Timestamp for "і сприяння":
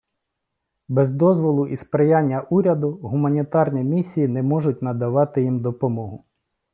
1.67-2.41